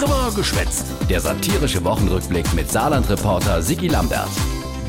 Drüber 0.00 0.32
geschwätzt. 0.34 0.86
Der 1.10 1.20
satirische 1.20 1.84
Wochenrückblick 1.84 2.54
mit 2.54 2.70
Saarland-Reporter 2.70 3.60
Sigi 3.60 3.86
Lambert. 3.86 4.30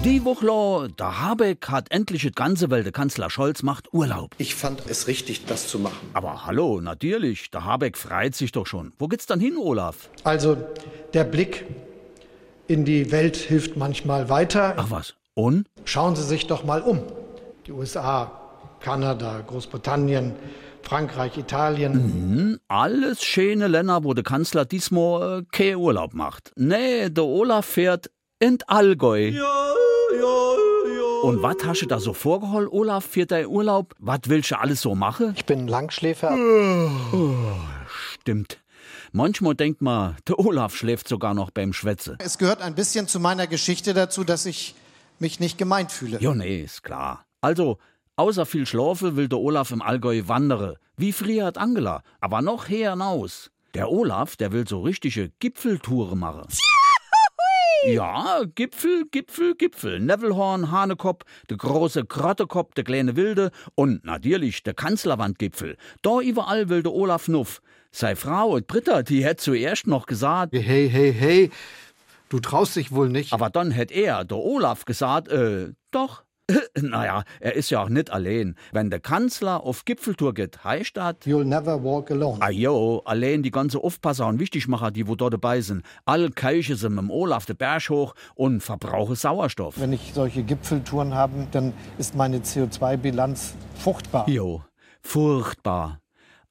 Die 0.06 0.24
Woche, 0.24 0.88
der 0.88 1.20
Habeck 1.20 1.68
hat 1.68 1.92
endlich 1.92 2.24
das 2.24 2.32
ganze 2.34 2.70
Welt, 2.70 2.86
der 2.86 2.94
Kanzler 2.94 3.30
Scholz 3.30 3.62
macht 3.62 3.94
Urlaub. 3.94 4.34
Ich 4.38 4.56
fand 4.56 4.84
es 4.88 5.08
richtig, 5.08 5.46
das 5.48 5.68
zu 5.68 5.80
machen. 5.80 6.10
Aber 6.14 6.46
hallo, 6.46 6.80
natürlich, 6.80 7.52
der 7.52 7.66
Habeck 7.66 7.98
freut 7.98 8.36
sich 8.36 8.54
doch 8.54 8.66
schon. 8.66 8.94
Wo 9.00 9.10
geht's 9.10 9.26
dann 9.26 9.42
hin, 9.42 9.58
Olaf? 9.58 10.10
Also, 10.24 10.56
der 11.14 11.26
Blick 11.26 11.66
in 12.68 12.86
die 12.86 13.12
Welt 13.12 13.36
hilft 13.36 13.76
manchmal 13.76 14.30
weiter. 14.30 14.76
Ach 14.78 14.92
was, 14.92 15.16
und? 15.34 15.68
Schauen 15.84 16.16
Sie 16.16 16.24
sich 16.24 16.48
doch 16.48 16.64
mal 16.64 16.82
um. 16.82 17.02
Die 17.68 17.74
USA, 17.74 18.32
Kanada, 18.80 19.44
Großbritannien, 19.46 20.36
Frankreich, 20.84 21.38
Italien. 21.38 21.94
Mhm, 21.94 22.60
alles 22.68 23.24
schöne 23.24 23.68
Länder, 23.68 24.04
wo 24.04 24.14
der 24.14 24.24
Kanzler 24.24 24.66
diesmal 24.66 25.40
äh, 25.40 25.44
keinen 25.52 25.78
Urlaub 25.78 26.14
macht. 26.14 26.52
Nee, 26.56 27.10
der 27.10 27.24
Olaf 27.24 27.66
fährt 27.66 28.12
in 28.40 28.58
Allgäu. 28.68 29.30
Ja, 29.30 29.42
ja, 30.14 30.20
ja. 30.20 31.22
Und 31.24 31.42
was 31.44 31.58
hast 31.64 31.82
du 31.82 31.86
da 31.86 32.00
so 32.00 32.14
vorgeholt, 32.14 32.70
Olaf, 32.72 33.06
für 33.06 33.26
dein 33.26 33.46
Urlaub? 33.48 33.94
Was 34.00 34.22
willst 34.26 34.52
du 34.52 34.60
alles 34.60 34.82
so 34.82 34.96
machen? 34.96 35.34
Ich 35.36 35.46
bin 35.46 35.60
ein 35.62 35.68
Langschläfer. 35.68 36.36
Oh, 37.14 37.32
stimmt. 38.16 38.60
Manchmal 39.14 39.56
denkt 39.56 39.82
man, 39.82 40.16
der 40.28 40.40
Olaf 40.40 40.76
schläft 40.76 41.08
sogar 41.08 41.34
noch 41.34 41.52
beim 41.52 41.74
Schwätze. 41.74 42.18
Es 42.20 42.38
gehört 42.38 42.62
ein 42.62 42.76
bisschen 42.76 43.08
zu 43.08 43.20
meiner 43.20 43.46
Geschichte 43.46 43.94
dazu, 43.94 44.24
dass 44.24 44.46
ich 44.46 44.74
mich 45.20 45.40
nicht 45.40 45.58
gemeint 45.58 45.92
fühle. 45.92 46.18
Ja, 46.20 46.34
nee, 46.34 46.62
ist 46.62 46.84
klar. 46.84 47.26
Also, 47.42 47.78
außer 48.22 48.46
viel 48.46 48.68
Schlafe 48.68 49.16
will 49.16 49.28
der 49.28 49.40
Olaf 49.40 49.72
im 49.72 49.82
Allgäu 49.82 50.22
wandern. 50.28 50.76
Wie 50.96 51.12
früher 51.12 51.46
hat 51.46 51.58
Angela, 51.58 52.04
aber 52.20 52.44
noch 52.44 52.70
her 52.70 52.92
hinaus. 52.92 53.50
Der 53.74 53.90
Olaf, 53.90 54.36
der 54.36 54.52
will 54.52 54.68
so 54.68 54.82
richtige 54.82 55.32
Gipfeltouren 55.40 56.20
machen. 56.20 56.48
Ja, 57.88 58.44
Gipfel, 58.54 59.06
Gipfel, 59.10 59.56
Gipfel. 59.56 60.00
Nevillehorn, 60.00 60.70
Hanekopf, 60.70 61.26
der 61.50 61.58
große 61.58 62.06
Grottekopf, 62.06 62.76
der 62.76 62.84
kleine 62.84 63.16
Wilde 63.16 63.50
und 63.74 64.06
natürlich 64.06 64.62
der 64.62 64.76
Kanzlerwandgipfel. 64.76 65.78
Da 66.04 66.20
überall 66.22 66.70
will 66.70 66.84
der 66.84 66.94
Olaf 66.94 67.28
Nuff. 67.28 67.60
Sei 67.92 68.16
Frau, 68.16 68.60
Britta, 68.62 69.02
die 69.02 69.26
hätt 69.26 69.42
zuerst 69.42 69.88
noch 69.88 70.06
gesagt. 70.06 70.54
Hey, 70.54 70.88
hey, 70.92 71.12
hey, 71.12 71.50
du 72.30 72.40
traust 72.40 72.76
dich 72.76 72.92
wohl 72.92 73.10
nicht. 73.10 73.34
Aber 73.34 73.50
dann 73.50 73.72
hätt 73.72 73.92
er, 73.92 74.26
der 74.26 74.38
Olaf, 74.38 74.86
gesagt, 74.86 75.30
äh, 75.30 75.74
doch. 75.90 76.24
naja, 76.82 77.24
er 77.40 77.56
ist 77.56 77.70
ja 77.70 77.84
auch 77.84 77.90
nicht 77.90 78.12
allein. 78.12 78.56
Wenn 78.72 78.90
der 78.90 79.00
Kanzler 79.00 79.64
auf 79.64 79.86
Gipfeltour 79.86 80.34
geht, 80.34 80.64
heißt 80.64 80.98
das. 80.98 81.16
You'll 81.26 81.44
never 81.44 81.84
walk 81.84 82.12
alone. 82.12 82.38
Ah 82.42 82.50
jo, 82.50 83.02
allein 83.06 83.44
die 83.44 83.52
ganze 83.52 83.80
Aufpasser 83.80 84.28
und 84.28 84.40
Wichtigmacher, 84.40 84.92
die 84.92 85.08
wo 85.08 85.16
dort 85.16 85.34
dabei 85.34 85.62
sind. 85.62 85.84
All 86.06 86.30
keiche 86.30 86.76
sind 86.76 86.96
mit 86.96 87.04
dem 87.04 87.12
Olaf 87.12 87.46
den 87.46 87.58
Berg 87.58 87.90
hoch 87.90 88.14
und 88.36 88.62
verbrauche 88.62 89.16
Sauerstoff. 89.16 89.80
Wenn 89.80 89.94
ich 89.94 90.12
solche 90.14 90.44
Gipfeltouren 90.44 91.14
habe, 91.14 91.48
dann 91.52 91.74
ist 91.98 92.16
meine 92.16 92.40
CO2-Bilanz 92.40 93.54
furchtbar. 93.76 94.28
Jo, 94.30 94.64
furchtbar. 95.02 96.00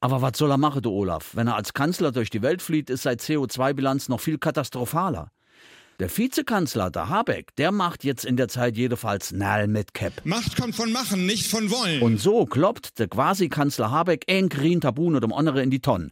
Aber 0.02 0.22
was 0.22 0.38
soll 0.38 0.50
er 0.50 0.56
machen, 0.56 0.80
der 0.80 0.92
Olaf? 0.92 1.36
Wenn 1.36 1.46
er 1.46 1.56
als 1.56 1.74
Kanzler 1.74 2.10
durch 2.10 2.30
die 2.30 2.40
Welt 2.40 2.62
flieht, 2.62 2.88
ist 2.88 3.02
seine 3.02 3.16
CO2-Bilanz 3.16 4.08
noch 4.08 4.20
viel 4.20 4.38
katastrophaler. 4.38 5.30
Der 6.00 6.08
Vizekanzler, 6.08 6.90
der 6.90 7.10
Habeck, 7.10 7.54
der 7.56 7.72
macht 7.72 8.04
jetzt 8.04 8.24
in 8.24 8.38
der 8.38 8.48
Zeit 8.48 8.74
jedenfalls 8.74 9.32
Nall 9.32 9.68
mit 9.68 9.92
Cap. 9.92 10.14
Macht 10.24 10.56
kommt 10.56 10.74
von 10.74 10.90
machen, 10.90 11.26
nicht 11.26 11.46
von 11.46 11.70
wollen. 11.70 12.00
Und 12.00 12.18
so 12.18 12.46
kloppt 12.46 12.98
der 12.98 13.06
Quasi-Kanzler 13.06 13.90
Habeck 13.90 14.24
ein 14.26 14.48
green 14.48 14.80
Tabun 14.80 15.14
oder 15.14 15.26
dem 15.26 15.34
andere 15.34 15.62
in 15.62 15.68
die 15.68 15.80
Tonne. 15.80 16.10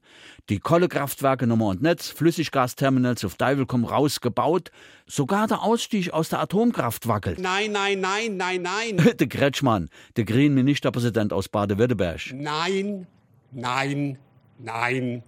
Die 0.50 0.58
Kohlekraftwerke 0.58 1.46
Nummer 1.46 1.68
und 1.68 1.80
Netz, 1.80 2.08
Flüssiggasterminals 2.08 3.24
auf 3.24 3.36
Deivelkom 3.36 3.86
rausgebaut, 3.86 4.72
sogar 5.06 5.46
der 5.46 5.62
Ausstieg 5.62 6.12
aus 6.12 6.28
der 6.28 6.40
Atomkraft 6.40 7.08
wackelt. 7.08 7.38
Nein, 7.38 7.72
nein, 7.72 7.98
nein, 7.98 8.36
nein, 8.36 8.60
nein. 8.60 8.96
der 9.18 9.26
Kretschmann, 9.26 9.88
der 10.18 10.26
Green 10.26 10.52
Ministerpräsident 10.52 11.32
aus 11.32 11.48
Baden-Württemberg. 11.48 12.34
Nein, 12.34 13.06
nein, 13.52 14.18
nein. 14.58 15.22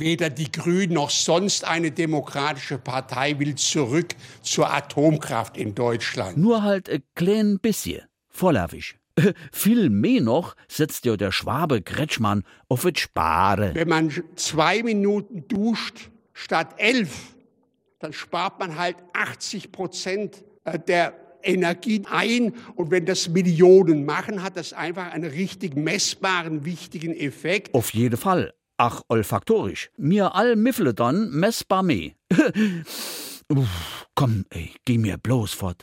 Weder 0.00 0.30
die 0.30 0.50
Grünen 0.50 0.94
noch 0.94 1.10
sonst 1.10 1.64
eine 1.64 1.90
demokratische 1.90 2.78
Partei 2.78 3.38
will 3.38 3.54
zurück 3.54 4.14
zur 4.42 4.72
Atomkraft 4.72 5.56
in 5.56 5.74
Deutschland. 5.74 6.36
Nur 6.36 6.62
halt 6.62 6.88
ein 6.88 7.02
klein 7.14 7.58
bisschen. 7.60 8.02
Vorläufig. 8.28 8.96
Viel 9.52 9.90
mehr 9.90 10.20
noch 10.20 10.56
setzt 10.68 11.04
ja 11.04 11.16
der 11.16 11.30
Schwabe 11.30 11.82
Kretschmann 11.82 12.42
auf 12.68 12.82
das 12.82 12.98
Sparen. 12.98 13.74
Wenn 13.74 13.88
man 13.88 14.12
zwei 14.34 14.82
Minuten 14.82 15.46
duscht 15.46 16.10
statt 16.32 16.74
elf, 16.78 17.36
dann 18.00 18.12
spart 18.12 18.58
man 18.58 18.76
halt 18.76 18.96
80 19.12 19.70
Prozent 19.70 20.44
der 20.88 21.14
Energie 21.42 22.02
ein. 22.10 22.54
Und 22.74 22.90
wenn 22.90 23.06
das 23.06 23.28
Millionen 23.28 24.04
machen, 24.04 24.42
hat 24.42 24.56
das 24.56 24.72
einfach 24.72 25.12
einen 25.12 25.30
richtig 25.30 25.76
messbaren, 25.76 26.64
wichtigen 26.64 27.14
Effekt. 27.14 27.72
Auf 27.74 27.94
jeden 27.94 28.16
Fall. 28.16 28.52
Ach, 28.76 29.02
olfaktorisch. 29.08 29.90
Mir 29.96 30.34
all 30.34 30.56
Miffle 30.56 30.94
dann 30.94 31.30
messbar 31.30 31.82
meh. 31.82 32.12
Uff, 33.48 34.06
komm, 34.14 34.44
ey, 34.50 34.74
geh 34.84 34.98
mir 34.98 35.18
bloß 35.18 35.52
fort. 35.52 35.82